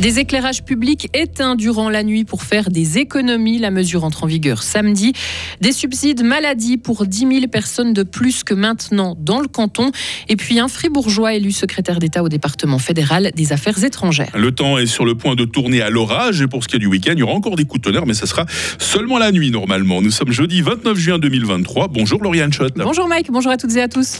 Des 0.00 0.18
éclairages 0.18 0.64
publics 0.64 1.10
éteints 1.12 1.56
durant 1.56 1.90
la 1.90 2.02
nuit 2.02 2.24
pour 2.24 2.42
faire 2.42 2.70
des 2.70 2.96
économies. 2.96 3.58
La 3.58 3.70
mesure 3.70 4.02
entre 4.02 4.24
en 4.24 4.26
vigueur 4.26 4.62
samedi. 4.62 5.12
Des 5.60 5.72
subsides 5.72 6.24
maladie 6.24 6.78
pour 6.78 7.04
10 7.04 7.18
000 7.18 7.30
personnes 7.48 7.92
de 7.92 8.02
plus 8.02 8.42
que 8.42 8.54
maintenant 8.54 9.14
dans 9.20 9.40
le 9.40 9.46
canton. 9.46 9.90
Et 10.30 10.36
puis 10.36 10.58
un 10.58 10.68
fribourgeois 10.68 11.34
élu 11.34 11.52
secrétaire 11.52 11.98
d'État 11.98 12.22
au 12.22 12.30
département 12.30 12.78
fédéral 12.78 13.30
des 13.36 13.52
affaires 13.52 13.84
étrangères. 13.84 14.32
Le 14.34 14.52
temps 14.52 14.78
est 14.78 14.86
sur 14.86 15.04
le 15.04 15.16
point 15.16 15.34
de 15.34 15.44
tourner 15.44 15.82
à 15.82 15.90
l'orage. 15.90 16.40
Et 16.40 16.46
pour 16.46 16.64
ce 16.64 16.68
qui 16.68 16.76
est 16.76 16.80
du 16.80 16.86
week-end, 16.86 17.12
il 17.12 17.18
y 17.18 17.22
aura 17.22 17.34
encore 17.34 17.56
des 17.56 17.66
coups 17.66 17.82
de 17.82 17.90
tonnerre, 17.90 18.06
mais 18.06 18.14
ça 18.14 18.24
sera 18.24 18.46
seulement 18.78 19.18
la 19.18 19.32
nuit 19.32 19.50
normalement. 19.50 20.00
Nous 20.00 20.10
sommes 20.10 20.32
jeudi 20.32 20.62
29 20.62 20.96
juin 20.96 21.18
2023. 21.18 21.88
Bonjour 21.88 22.22
Lauriane 22.22 22.54
Schott. 22.54 22.72
Bonjour 22.74 23.06
Mike, 23.06 23.30
bonjour 23.30 23.52
à 23.52 23.58
toutes 23.58 23.76
et 23.76 23.82
à 23.82 23.88
tous. 23.88 24.18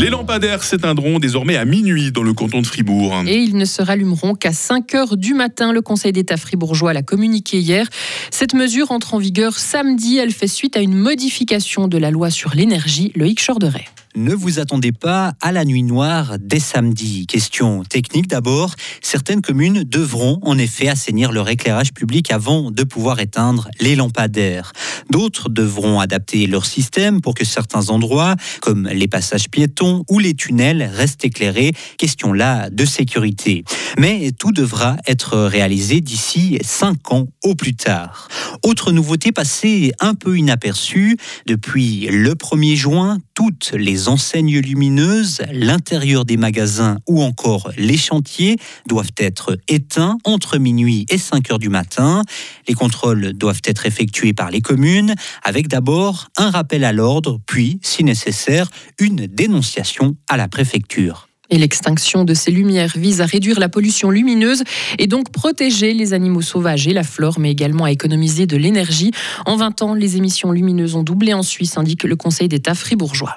Les 0.00 0.10
lampadaires 0.10 0.62
s'éteindront 0.62 1.18
désormais 1.18 1.56
à 1.56 1.64
minuit 1.64 2.12
dans 2.12 2.22
le 2.22 2.32
canton 2.32 2.60
de 2.60 2.66
Fribourg. 2.66 3.16
Et 3.26 3.38
ils 3.38 3.56
ne 3.56 3.64
se 3.64 3.82
rallumeront 3.82 4.36
qu'à 4.36 4.52
5 4.52 4.94
heures 4.94 5.16
du 5.16 5.34
matin. 5.34 5.72
Le 5.72 5.82
Conseil 5.82 6.12
d'État 6.12 6.36
fribourgeois 6.36 6.92
l'a 6.92 7.02
communiqué 7.02 7.58
hier. 7.58 7.88
Cette 8.30 8.54
mesure 8.54 8.92
entre 8.92 9.14
en 9.14 9.18
vigueur 9.18 9.58
samedi. 9.58 10.18
Elle 10.18 10.30
fait 10.30 10.46
suite 10.46 10.76
à 10.76 10.80
une 10.80 10.94
modification 10.94 11.88
de 11.88 11.98
la 11.98 12.12
loi 12.12 12.30
sur 12.30 12.54
l'énergie. 12.54 13.10
Loïc 13.16 13.44
Chorderet 13.44 13.86
ne 14.18 14.34
vous 14.34 14.58
attendez 14.58 14.92
pas 14.92 15.32
à 15.40 15.52
la 15.52 15.64
nuit 15.64 15.82
noire 15.82 16.36
dès 16.40 16.58
samedi. 16.60 17.26
Question 17.26 17.84
technique 17.84 18.26
d'abord. 18.26 18.74
Certaines 19.00 19.42
communes 19.42 19.84
devront 19.84 20.38
en 20.42 20.58
effet 20.58 20.88
assainir 20.88 21.32
leur 21.32 21.48
éclairage 21.48 21.92
public 21.92 22.32
avant 22.32 22.70
de 22.70 22.82
pouvoir 22.82 23.20
éteindre 23.20 23.68
les 23.80 23.96
lampadaires. 23.96 24.72
D'autres 25.10 25.48
devront 25.48 26.00
adapter 26.00 26.46
leur 26.46 26.66
système 26.66 27.20
pour 27.20 27.34
que 27.34 27.44
certains 27.44 27.90
endroits, 27.90 28.34
comme 28.60 28.88
les 28.88 29.08
passages 29.08 29.48
piétons 29.48 30.04
ou 30.10 30.18
les 30.18 30.34
tunnels, 30.34 30.90
restent 30.92 31.24
éclairés. 31.24 31.72
Question 31.96 32.32
là 32.32 32.70
de 32.70 32.84
sécurité. 32.84 33.64
Mais 33.98 34.32
tout 34.32 34.52
devra 34.52 34.96
être 35.06 35.38
réalisé 35.38 36.00
d'ici 36.00 36.58
5 36.62 37.12
ans 37.12 37.28
au 37.44 37.54
plus 37.54 37.76
tard. 37.76 38.28
Autre 38.62 38.92
nouveauté 38.92 39.32
passée 39.32 39.92
un 40.00 40.14
peu 40.14 40.38
inaperçue, 40.38 41.16
depuis 41.46 42.06
le 42.10 42.34
1er 42.34 42.76
juin, 42.76 43.18
toutes 43.34 43.72
les 43.72 44.08
enseignes 44.08 44.58
lumineuses, 44.58 45.42
l'intérieur 45.52 46.24
des 46.24 46.36
magasins 46.36 46.98
ou 47.06 47.22
encore 47.22 47.70
les 47.76 47.96
chantiers 47.96 48.56
doivent 48.86 49.12
être 49.16 49.58
éteints 49.68 50.18
entre 50.24 50.58
minuit 50.58 51.06
et 51.08 51.18
5 51.18 51.50
heures 51.50 51.58
du 51.58 51.68
matin. 51.68 52.22
Les 52.66 52.74
contrôles 52.74 53.32
doivent 53.32 53.62
être 53.64 53.86
effectués 53.86 54.32
par 54.32 54.50
les 54.50 54.60
communes 54.60 55.14
avec 55.42 55.68
d'abord 55.68 56.28
un 56.36 56.50
rappel 56.50 56.84
à 56.84 56.92
l'ordre, 56.92 57.40
puis, 57.46 57.78
si 57.82 58.04
nécessaire, 58.04 58.68
une 58.98 59.26
dénonciation 59.26 60.16
à 60.28 60.36
la 60.36 60.48
préfecture. 60.48 61.27
Et 61.50 61.58
l'extinction 61.58 62.24
de 62.24 62.34
ces 62.34 62.50
lumières 62.50 62.92
vise 62.96 63.20
à 63.20 63.26
réduire 63.26 63.58
la 63.58 63.68
pollution 63.68 64.10
lumineuse 64.10 64.64
et 64.98 65.06
donc 65.06 65.30
protéger 65.30 65.94
les 65.94 66.12
animaux 66.12 66.42
sauvages 66.42 66.86
et 66.86 66.92
la 66.92 67.02
flore, 67.02 67.38
mais 67.38 67.50
également 67.50 67.84
à 67.84 67.90
économiser 67.90 68.46
de 68.46 68.56
l'énergie. 68.56 69.12
En 69.46 69.56
20 69.56 69.82
ans, 69.82 69.94
les 69.94 70.16
émissions 70.16 70.52
lumineuses 70.52 70.94
ont 70.94 71.02
doublé 71.02 71.32
en 71.34 71.42
Suisse, 71.42 71.78
indique 71.78 72.04
le 72.04 72.16
Conseil 72.16 72.48
d'État 72.48 72.74
fribourgeois. 72.74 73.36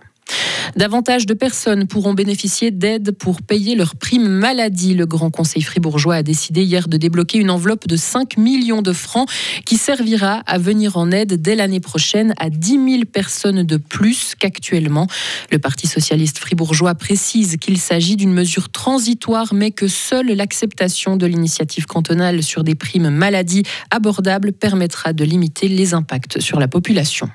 Davantage 0.76 1.26
de 1.26 1.34
personnes 1.34 1.86
pourront 1.86 2.14
bénéficier 2.14 2.72
d'aides 2.72 3.12
pour 3.12 3.42
payer 3.42 3.76
leurs 3.76 3.96
primes 3.96 4.28
maladie. 4.28 4.94
Le 4.94 5.06
Grand 5.06 5.30
Conseil 5.30 5.62
fribourgeois 5.62 6.16
a 6.16 6.24
décidé 6.24 6.64
hier 6.64 6.88
de 6.88 6.96
débloquer 6.96 7.40
une 7.40 7.50
enveloppe 7.50 7.88
de 7.88 7.98
5 7.98 8.38
millions 8.38 8.82
de 8.82 8.94
francs 8.94 9.30
qui 9.66 9.76
servira 9.76 10.42
à 10.46 10.58
venir 10.58 10.96
en 10.96 11.12
aide 11.12 11.42
dès 11.42 11.56
l'année 11.56 11.82
prochaine 11.82 12.34
à 12.38 12.50
10 12.50 12.92
000 12.92 13.06
personnes 13.12 13.64
de 13.64 13.78
plus 13.78 14.34
qu'actuellement. 14.40 15.08
Le 15.52 15.60
Parti 15.60 15.88
socialiste 15.88 16.40
fribourgeois 16.40 16.96
précise 16.96 17.58
qu'il 17.58 17.78
s'agit 17.78 18.16
d'une 18.16 18.34
mesure 18.34 18.70
transitoire 18.70 19.54
mais 19.54 19.72
que 19.72 19.88
seule 19.88 20.28
l'acceptation 20.28 21.18
de 21.18 21.26
l'initiative 21.26 21.86
cantonale 21.86 22.44
sur 22.44 22.64
des 22.64 22.76
primes 22.76 23.10
maladie 23.10 23.64
abordables 23.90 24.54
permettra 24.54 25.12
de 25.12 25.26
limiter 25.26 25.68
les 25.68 25.94
impacts 25.94 26.40
sur 26.40 26.60
la 26.60 26.70
population. 26.70 27.30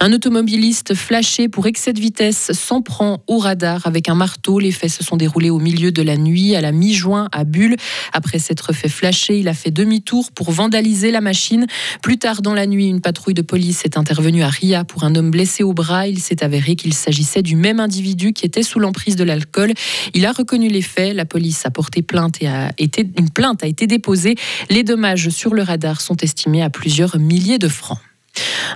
Un 0.00 0.12
automobiliste 0.12 0.94
flashé 0.94 1.48
pour 1.48 1.66
excès 1.66 1.92
de 1.92 2.00
vitesse 2.00 2.52
s'en 2.52 2.82
prend 2.82 3.22
au 3.26 3.38
radar 3.38 3.86
avec 3.86 4.08
un 4.08 4.14
marteau. 4.14 4.58
Les 4.58 4.72
faits 4.72 4.90
se 4.90 5.04
sont 5.04 5.16
déroulés 5.16 5.50
au 5.50 5.58
milieu 5.58 5.92
de 5.92 6.02
la 6.02 6.16
nuit, 6.16 6.56
à 6.56 6.60
la 6.60 6.72
mi-juin, 6.72 7.28
à 7.32 7.44
Bulle. 7.44 7.76
Après 8.12 8.38
s'être 8.38 8.72
fait 8.72 8.88
flasher, 8.88 9.38
il 9.38 9.48
a 9.48 9.54
fait 9.54 9.70
demi-tour 9.70 10.32
pour 10.32 10.50
vandaliser 10.50 11.10
la 11.10 11.20
machine. 11.20 11.66
Plus 12.02 12.18
tard 12.18 12.42
dans 12.42 12.54
la 12.54 12.66
nuit, 12.66 12.86
une 12.86 13.00
patrouille 13.00 13.34
de 13.34 13.42
police 13.42 13.84
est 13.84 13.96
intervenue 13.96 14.42
à 14.42 14.48
Ria 14.48 14.84
pour 14.84 15.04
un 15.04 15.14
homme 15.14 15.30
blessé 15.30 15.62
au 15.62 15.72
bras. 15.72 16.06
Il 16.08 16.20
s'est 16.20 16.42
avéré 16.42 16.76
qu'il 16.76 16.94
s'agissait 16.94 17.42
du 17.42 17.56
même 17.56 17.80
individu 17.80 18.32
qui 18.32 18.46
était 18.46 18.62
sous 18.62 18.80
l'emprise 18.80 19.16
de 19.16 19.24
l'alcool. 19.24 19.72
Il 20.12 20.26
a 20.26 20.32
reconnu 20.32 20.68
les 20.68 20.82
faits. 20.82 21.14
La 21.14 21.24
police 21.24 21.64
a 21.66 21.70
porté 21.70 22.02
plainte 22.02 22.42
et 22.42 22.48
a 22.48 22.72
été, 22.78 23.08
une 23.18 23.30
plainte 23.30 23.62
a 23.62 23.66
été 23.66 23.86
déposée. 23.86 24.34
Les 24.70 24.82
dommages 24.82 25.28
sur 25.30 25.54
le 25.54 25.62
radar 25.62 26.00
sont 26.00 26.16
estimés 26.16 26.62
à 26.62 26.70
plusieurs 26.70 27.18
milliers 27.18 27.58
de 27.58 27.68
francs. 27.68 27.98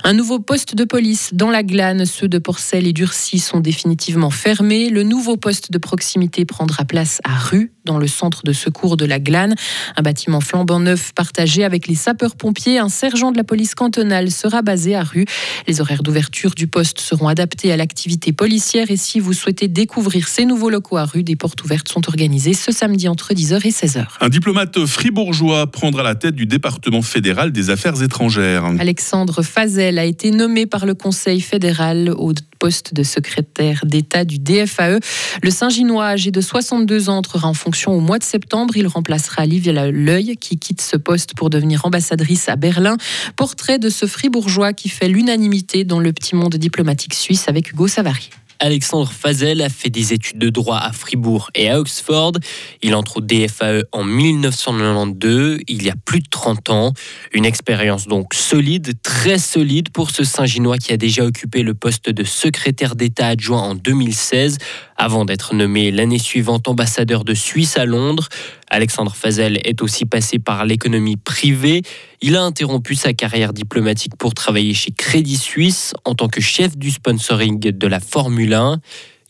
Un 0.03 0.13
nouveau 0.13 0.39
poste 0.39 0.75
de 0.75 0.85
police 0.85 1.33
dans 1.33 1.49
la 1.49 1.63
glane, 1.63 2.05
ceux 2.05 2.27
de 2.27 2.37
Porcel 2.37 2.87
et 2.87 2.93
d'Urcy 2.93 3.39
sont 3.39 3.59
définitivement 3.59 4.29
fermés. 4.29 4.89
Le 4.89 5.03
nouveau 5.03 5.37
poste 5.37 5.71
de 5.71 5.77
proximité 5.77 6.45
prendra 6.45 6.85
place 6.85 7.19
à 7.23 7.35
Rue, 7.35 7.73
dans 7.89 7.97
le 7.97 8.07
centre 8.07 8.43
de 8.43 8.53
secours 8.53 8.97
de 8.97 9.05
la 9.05 9.19
glane. 9.19 9.55
Un 9.97 10.01
bâtiment 10.03 10.41
flambant 10.41 10.79
neuf 10.79 11.11
partagé 11.13 11.63
avec 11.63 11.87
les 11.87 11.95
sapeurs-pompiers. 11.95 12.77
Un 12.77 12.87
sergent 12.87 13.31
de 13.31 13.37
la 13.37 13.43
police 13.43 13.73
cantonale 13.73 14.29
sera 14.29 14.61
basé 14.61 14.95
à 14.95 15.03
Rue. 15.03 15.25
Les 15.67 15.81
horaires 15.81 16.03
d'ouverture 16.03 16.51
du 16.51 16.67
poste 16.67 16.99
seront 16.99 17.27
adaptés 17.27 17.71
à 17.71 17.77
l'activité 17.77 18.31
policière 18.31 18.91
et 18.91 18.97
si 18.97 19.19
vous 19.19 19.33
souhaitez 19.33 19.67
découvrir 19.67 20.27
ces 20.27 20.45
nouveaux 20.45 20.69
locaux 20.69 20.97
à 20.97 21.05
Rue, 21.05 21.23
des 21.23 21.35
portes 21.35 21.63
ouvertes 21.63 21.89
sont 21.89 22.07
organisées 22.07 22.53
ce 22.53 22.71
samedi 22.71 23.07
entre 23.07 23.33
10h 23.33 23.65
et 23.65 23.71
16h. 23.71 24.05
Un 24.21 24.29
diplomate 24.29 24.85
fribourgeois 24.85 25.65
prendra 25.65 26.03
la 26.03 26.13
tête 26.13 26.35
du 26.35 26.45
département 26.45 27.01
fédéral 27.01 27.51
des 27.51 27.71
affaires 27.71 28.01
étrangères. 28.03 28.65
Alexandre 28.79 29.41
Fazel 29.41 29.97
a 29.97 30.05
été 30.05 30.29
nommé 30.29 30.67
par 30.67 30.85
le 30.85 30.93
Conseil 30.93 31.41
fédéral 31.41 32.13
au 32.15 32.33
poste 32.59 32.93
de 32.93 33.03
secrétaire 33.03 33.85
d'État 33.85 34.25
du 34.25 34.37
DFAE. 34.37 34.99
Le 35.41 35.49
Saint-Ginois, 35.49 36.05
âgé 36.05 36.29
de 36.31 36.41
62 36.41 37.09
ans, 37.09 37.17
entrera 37.17 37.47
en 37.47 37.53
fonction 37.53 37.93
au 37.93 38.01
mois 38.01 38.19
de 38.19 38.23
septembre. 38.23 38.75
Il 38.77 38.87
remplacera 38.87 39.45
Livia 39.45 39.89
L'œil, 39.89 40.35
qui 40.37 40.59
quitte 40.59 40.81
ce 40.81 40.97
poste 40.97 41.33
pour 41.35 41.49
devenir 41.49 41.85
ambassadrice 41.85 42.49
à 42.49 42.55
Berlin. 42.55 42.97
Portrait 43.35 43.79
de 43.79 43.89
ce 43.89 44.05
fribourgeois 44.05 44.73
qui 44.73 44.89
fait 44.89 45.07
l'unanimité 45.07 45.85
dans 45.85 45.99
le 45.99 46.11
petit 46.11 46.35
monde 46.35 46.55
diplomatique 46.55 47.13
suisse 47.13 47.47
avec 47.47 47.71
Hugo 47.71 47.87
Savary. 47.87 48.29
Alexandre 48.61 49.09
Fazel 49.09 49.61
a 49.61 49.69
fait 49.69 49.89
des 49.89 50.11
études 50.11 50.37
de 50.37 50.49
droit 50.49 50.77
à 50.77 50.91
Fribourg 50.91 51.49
et 51.55 51.69
à 51.69 51.79
Oxford. 51.79 52.33
Il 52.81 52.93
entre 52.93 53.17
au 53.17 53.21
DFAE 53.21 53.83
en 53.93 54.03
1992, 54.03 55.59
il 55.67 55.83
y 55.83 55.89
a 55.89 55.95
plus 56.03 56.19
de 56.19 56.27
30 56.29 56.69
ans. 56.69 56.93
Une 57.31 57.45
expérience 57.45 58.07
donc 58.07 58.33
solide, 58.33 59.01
très 59.01 59.37
solide 59.37 59.89
pour 59.91 60.11
ce 60.11 60.25
Saint-Ginois 60.25 60.77
qui 60.77 60.91
a 60.91 60.97
déjà 60.97 61.23
occupé 61.23 61.63
le 61.63 61.73
poste 61.73 62.09
de 62.09 62.23
secrétaire 62.25 62.97
d'État 62.97 63.27
adjoint 63.27 63.61
en 63.61 63.75
2016, 63.75 64.57
avant 64.97 65.23
d'être 65.23 65.55
nommé 65.55 65.91
l'année 65.91 66.19
suivante 66.19 66.67
ambassadeur 66.67 67.23
de 67.23 67.33
Suisse 67.33 67.77
à 67.77 67.85
Londres. 67.85 68.27
Alexandre 68.69 69.15
Fazel 69.15 69.59
est 69.63 69.81
aussi 69.81 70.05
passé 70.05 70.37
par 70.37 70.65
l'économie 70.65 71.15
privée. 71.15 71.81
Il 72.21 72.35
a 72.35 72.43
interrompu 72.43 72.95
sa 72.95 73.13
carrière 73.13 73.53
diplomatique 73.53 74.15
pour 74.17 74.33
travailler 74.33 74.73
chez 74.73 74.91
Crédit 74.91 75.37
Suisse 75.37 75.93
en 76.05 76.13
tant 76.13 76.27
que 76.27 76.41
chef 76.41 76.77
du 76.77 76.91
sponsoring 76.91 77.59
de 77.59 77.87
la 77.87 77.99
Formule 77.99 78.48
1. 78.53 78.79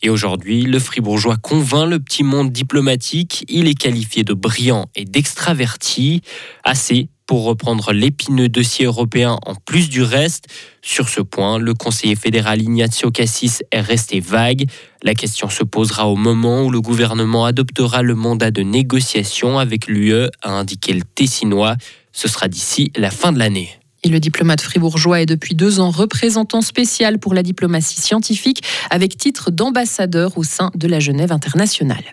Et 0.02 0.08
aujourd'hui, 0.08 0.62
le 0.62 0.78
fribourgeois 0.78 1.36
convainc 1.36 1.88
le 1.88 1.98
petit 1.98 2.22
monde 2.22 2.50
diplomatique. 2.52 3.44
Il 3.48 3.68
est 3.68 3.74
qualifié 3.74 4.24
de 4.24 4.32
brillant 4.32 4.86
et 4.94 5.04
d'extraverti, 5.04 6.22
assez 6.64 7.08
pour 7.26 7.44
reprendre 7.44 7.92
l'épineux 7.92 8.48
dossier 8.48 8.86
européen 8.86 9.38
en 9.46 9.54
plus 9.54 9.88
du 9.88 10.02
reste. 10.02 10.46
Sur 10.82 11.08
ce 11.08 11.20
point, 11.20 11.58
le 11.58 11.74
conseiller 11.74 12.16
fédéral 12.16 12.60
Ignazio 12.60 13.12
Cassis 13.12 13.62
est 13.70 13.80
resté 13.80 14.18
vague. 14.18 14.64
La 15.04 15.14
question 15.14 15.48
se 15.48 15.62
posera 15.62 16.08
au 16.08 16.16
moment 16.16 16.64
où 16.64 16.70
le 16.70 16.80
gouvernement 16.80 17.44
adoptera 17.44 18.02
le 18.02 18.16
mandat 18.16 18.50
de 18.50 18.62
négociation 18.62 19.60
avec 19.60 19.86
l'UE, 19.86 20.26
a 20.42 20.50
indiqué 20.50 20.92
le 20.92 21.02
Tessinois. 21.02 21.76
Ce 22.10 22.26
sera 22.26 22.48
d'ici 22.48 22.90
la 22.96 23.12
fin 23.12 23.30
de 23.30 23.38
l'année. 23.38 23.80
Et 24.02 24.08
le 24.08 24.20
diplomate 24.20 24.60
fribourgeois 24.60 25.20
est 25.20 25.26
depuis 25.26 25.54
deux 25.54 25.80
ans 25.80 25.90
représentant 25.90 26.62
spécial 26.62 27.18
pour 27.18 27.34
la 27.34 27.42
diplomatie 27.42 28.00
scientifique 28.00 28.62
avec 28.90 29.16
titre 29.16 29.50
d'ambassadeur 29.50 30.38
au 30.38 30.42
sein 30.42 30.70
de 30.74 30.88
la 30.88 31.00
Genève 31.00 31.32
internationale. 31.32 32.04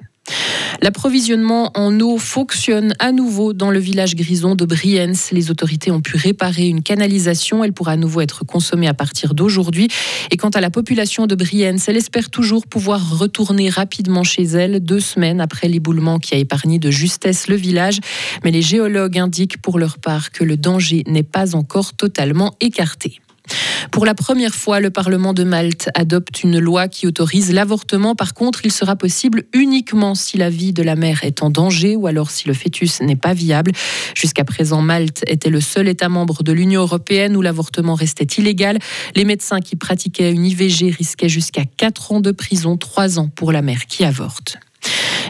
L'approvisionnement 0.82 1.72
en 1.76 2.00
eau 2.00 2.18
fonctionne 2.18 2.94
à 3.00 3.12
nouveau 3.12 3.54
dans 3.54 3.72
le 3.72 3.80
village 3.80 4.16
grison 4.16 4.56
de 4.56 4.66
Brienz. 4.66 5.30
Les 5.32 5.50
autorités 5.50 5.92
ont 5.92 6.02
pu 6.02 6.16
réparer 6.18 6.68
une 6.68 6.84
canalisation. 6.84 7.64
Elle 7.64 7.74
pourra 7.74 7.94
à 7.94 7.98
nouveau 7.98 8.22
être 8.22 8.46
consommée 8.46 8.88
à 8.88 8.94
partir 8.94 9.34
d'aujourd'hui. 9.34 9.88
Et 10.32 10.38
quant 10.38 10.50
à 10.50 10.62
la 10.62 10.70
population 10.70 11.26
de 11.26 11.36
Brienz, 11.36 11.86
elle 11.88 11.98
espère 11.98 12.30
toujours 12.30 12.68
pouvoir 12.68 13.18
retourner 13.18 13.70
rapidement 13.70 14.24
chez 14.24 14.44
elle 14.44 14.80
deux 14.80 15.00
semaines 15.00 15.42
après 15.42 15.68
l'éboulement 15.68 16.20
qui 16.20 16.36
a 16.36 16.38
épargné 16.38 16.80
de 16.80 16.92
justesse 16.92 17.48
le 17.48 17.56
village. 17.56 18.00
Mais 18.44 18.52
les 18.52 18.62
géologues 18.62 19.18
indiquent 19.18 19.62
pour 19.62 19.80
leur 19.80 19.98
part 19.98 20.32
que 20.32 20.44
le 20.44 20.58
danger 20.58 21.04
n'est 21.08 21.24
pas 21.24 21.56
encore 21.56 21.94
totalement 21.94 22.56
écarté. 22.62 23.20
Pour 23.92 24.06
la 24.06 24.14
première 24.14 24.54
fois, 24.54 24.80
le 24.80 24.90
Parlement 24.90 25.34
de 25.34 25.44
Malte 25.44 25.90
adopte 25.94 26.44
une 26.44 26.60
loi 26.60 26.88
qui 26.88 27.08
autorise 27.08 27.52
l'avortement. 27.54 28.16
Par 28.16 28.34
contre, 28.34 28.62
il 28.66 28.72
sera 28.72 28.96
possible 28.96 29.44
uniquement 29.54 30.16
si 30.16 30.38
la 30.38 30.50
vie 30.50 30.74
de 30.74 30.84
la 30.84 30.96
mère 30.96 31.24
est 31.24 31.42
en 31.42 31.50
danger 31.50 31.96
ou 31.96 32.08
alors 32.08 32.32
si 32.32 32.48
le 32.48 32.54
fœtus 32.54 33.02
n'est 33.02 33.16
pas 33.16 33.34
viable. 33.34 33.72
Jusqu'à 34.16 34.44
présent, 34.44 34.82
Malte 34.82 35.24
était 35.28 35.50
le 35.50 35.62
seul 35.62 35.88
État 35.88 36.10
membre 36.10 36.44
de 36.44 36.52
l'Union 36.52 36.82
européenne 36.82 37.36
où 37.36 37.42
l'avortement 37.42 37.96
restait 37.96 38.26
illégal. 38.38 38.80
Les 39.16 39.26
médecins 39.26 39.62
qui 39.62 39.76
pratiquaient 39.76 40.32
une 40.32 40.46
IVG 40.46 40.92
risquaient 40.92 41.30
jusqu'à 41.30 41.64
4 41.66 42.12
ans 42.12 42.20
de 42.20 42.32
prison, 42.32 42.78
3 42.78 43.20
ans 43.20 43.30
pour 43.30 43.52
la 43.52 43.62
mère 43.62 43.86
qui 43.88 44.04
avorte. 44.04 44.58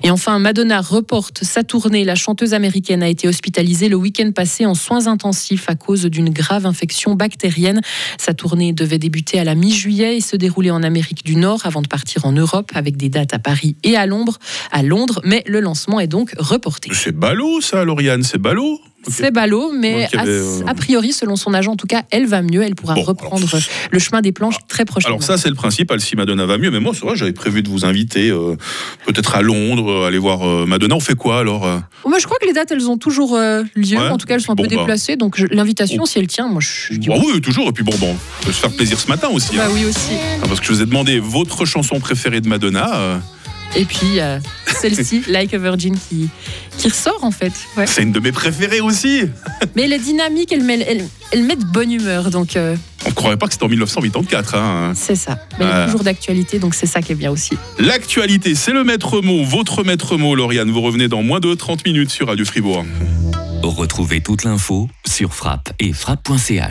Et 0.08 0.10
enfin, 0.10 0.40
Madonna 0.40 0.80
reporte 0.80 1.44
sa 1.44 1.66
tournée. 1.66 2.06
La 2.06 2.16
chanteuse 2.16 2.54
américaine 2.54 3.04
a 3.04 3.10
été 3.10 3.28
hospitalisée 3.28 3.90
le 3.90 3.98
week-end 3.98 4.32
passé 4.34 4.66
en 4.66 4.74
soins 4.74 5.08
intensifs 5.08 5.70
à 5.70 5.76
cause 5.76 6.06
d'une 6.06 6.30
grave 6.30 6.66
infection 6.66 7.16
bactérienne. 7.16 7.82
Sa 8.18 8.34
tournée 8.34 8.72
devait 8.72 9.00
débuter 9.00 9.38
à 9.38 9.44
la 9.44 9.54
mi-juillet 9.54 10.16
et 10.16 10.22
se 10.22 10.38
dérouler 10.38 10.72
en 10.72 10.82
Amérique 10.82 11.26
du 11.26 11.36
Nord 11.36 11.66
avant 11.66 11.82
de 11.82 11.90
partir 11.90 12.24
en 12.24 12.32
Europe 12.32 12.72
avec 12.74 12.96
des 12.96 13.10
dates 13.10 13.34
à 13.34 13.40
Paris 13.40 13.76
et 13.84 13.98
à 13.98 14.06
Londres. 14.06 14.40
À 14.72 14.82
Londres, 14.82 15.20
mais 15.26 15.44
le 15.46 15.60
lancement 15.60 16.00
est 16.00 16.08
donc 16.08 16.34
reporté. 16.38 16.90
C'est 16.94 17.12
ballot 17.12 17.60
ça, 17.60 17.84
Lauriane, 17.84 18.24
c'est 18.24 18.38
ballot. 18.38 18.80
C'est 19.10 19.32
ballot, 19.32 19.72
mais 19.74 20.08
a, 20.16 20.26
euh, 20.26 20.62
a 20.68 20.74
priori, 20.74 21.14
selon 21.14 21.36
son 21.36 21.54
agent, 21.54 21.72
en 21.74 21.76
tout 21.76 21.88
cas, 21.88 22.04
elle 22.12 22.26
va 22.28 22.42
mieux. 22.42 22.62
Elle 22.64 22.76
pourra 22.76 22.96
Bon, 22.96 23.04
reprendre 23.04 23.48
alors- 23.54 23.64
le 23.92 24.00
chemin 24.00 24.22
des 24.22 24.32
planches 24.32 24.58
très 24.68 24.86
prochainement. 24.86 25.18
Alors 25.18 25.24
ça, 25.28 25.38
c'est 25.38 25.50
le 25.50 25.56
principal. 25.56 26.00
Si 26.02 26.16
Madonna 26.16 26.46
va 26.46 26.58
mieux, 26.58 26.72
mais 26.72 26.80
moi, 26.80 26.94
c'est 26.94 27.06
vrai, 27.06 27.16
j'avais 27.16 27.34
prévu 27.34 27.62
de 27.64 27.70
vous 27.70 27.86
inviter 27.86 28.30
euh, 28.30 28.56
peut-être 29.06 29.36
à 29.36 29.42
Londres, 29.42 29.90
euh, 29.90 30.08
aller 30.08 30.18
voir 30.18 30.48
euh, 30.48 30.66
Madonna. 30.66 30.96
On 30.96 31.00
fait 31.00 31.16
quoi 31.16 31.40
alors 31.40 31.68
Oh, 32.04 32.10
mais 32.10 32.20
je 32.20 32.26
crois 32.26 32.38
que 32.40 32.46
les 32.48 32.54
dates, 32.54 32.72
elles 32.72 32.90
ont 32.90 32.98
toujours 32.98 33.38
lieu. 33.38 33.98
Ouais. 33.98 34.10
En 34.10 34.18
tout 34.18 34.26
cas, 34.26 34.36
elles 34.36 34.42
sont 34.42 34.54
un 34.54 34.56
peu 34.56 34.64
bah. 34.64 34.70
déplacées. 34.70 35.16
Donc, 35.16 35.40
l'invitation, 35.52 36.06
si 36.06 36.20
elle 36.20 36.28
tient, 36.28 36.48
moi, 36.48 36.62
je, 36.62 36.94
je 36.94 37.00
dis 37.00 37.10
Ah 37.12 37.18
oui. 37.18 37.32
oui, 37.36 37.42
toujours. 37.42 37.68
Et 37.70 37.72
puis 37.72 37.84
bon, 37.84 37.96
bon, 38.00 38.16
on 38.42 38.46
peut 38.46 38.52
se 38.52 38.60
faire 38.60 38.72
plaisir 38.72 39.00
ce 39.00 39.08
matin 39.08 39.30
aussi. 39.30 39.56
Bah 39.56 39.64
hein. 39.68 39.72
oui 39.74 39.86
aussi. 39.86 40.12
Ah, 40.42 40.48
Parce 40.48 40.60
que 40.60 40.66
je 40.68 40.74
vous 40.74 40.82
ai 40.82 40.86
demandé 40.86 41.20
votre 41.20 41.66
chanson 41.66 42.00
préférée 42.00 42.42
de 42.42 42.48
Madonna. 42.48 43.20
Et 43.76 43.86
puis, 43.86 44.20
euh, 44.20 44.40
celle-ci, 44.82 45.24
Like 45.28 45.54
a 45.54 45.58
Virgin, 45.58 45.96
qui, 45.98 46.30
qui 46.78 46.88
ressort, 46.88 47.24
en 47.24 47.32
fait. 47.32 47.54
Ouais. 47.76 47.86
c'est 47.86 48.04
une 48.04 48.12
de 48.12 48.20
mes 48.20 48.32
préférées 48.32 48.82
aussi. 48.82 49.22
Mais 49.76 49.84
elle 49.84 49.94
est 49.94 50.00
dynamique, 50.00 50.52
elle 50.52 50.64
met, 50.64 50.80
elle, 50.80 51.04
elle 51.32 51.44
met 51.44 51.56
de 51.56 51.66
bonne 51.66 51.92
humeur. 51.92 52.30
Donc, 52.32 52.56
euh, 52.56 52.76
On 53.06 53.10
ne 53.10 53.14
croirait 53.14 53.38
pas 53.38 53.48
que 53.48 53.54
c'était 53.54 53.66
en 53.66 53.70
1984. 53.70 54.56
hein. 54.56 54.94
c'est 54.96 55.16
ça. 55.16 55.40
Mais 55.60 55.66
elle 55.66 55.82
est 55.82 55.86
toujours 55.86 56.04
d'actualité, 56.04 56.60
donc 56.60 56.74
c'est 56.76 56.88
ça 56.88 57.02
qui 57.02 57.12
est 57.12 57.16
bien 57.16 57.32
aussi. 57.32 57.58
L'actualité, 57.78 58.56
c'est 58.56 58.72
le 58.74 58.84
maître 58.84 59.22
mot, 59.22 59.44
votre 59.44 59.84
maître 59.84 60.18
mot, 60.18 60.34
Lauriane. 60.36 60.72
Vous 60.72 60.82
revenez 60.82 61.08
dans 61.08 61.22
moins 61.24 61.40
de 61.40 61.54
30 61.54 61.86
minutes 61.86 62.10
sur 62.10 62.28
Radio 62.28 62.46
Fribourg. 62.46 62.86
Retrouvez 63.64 64.22
toute 64.22 64.44
l'info 64.44 64.88
sur 65.06 65.34
frappe 65.34 65.70
et 65.80 65.92
frappe.ch. 65.92 66.64